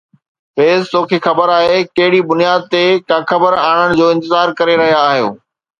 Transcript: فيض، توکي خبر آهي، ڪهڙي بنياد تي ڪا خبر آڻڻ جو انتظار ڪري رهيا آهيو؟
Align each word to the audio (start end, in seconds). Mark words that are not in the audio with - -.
فيض، 0.55 0.87
توکي 0.93 1.19
خبر 1.25 1.49
آهي، 1.59 1.77
ڪهڙي 1.99 2.21
بنياد 2.31 2.61
تي 2.73 2.83
ڪا 3.09 3.17
خبر 3.35 3.51
آڻڻ 3.69 3.97
جو 4.01 4.13
انتظار 4.17 4.57
ڪري 4.61 4.81
رهيا 4.83 5.07
آهيو؟ 5.11 5.33